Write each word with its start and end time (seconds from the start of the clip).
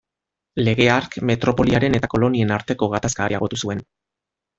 Lege 0.67 0.85
hark, 0.93 1.17
metropoliaren 1.31 1.97
eta 1.99 2.09
kolonien 2.13 2.55
arteko 2.57 2.89
gatazka 2.95 3.25
areagotu 3.27 3.61
zuen. 3.67 3.85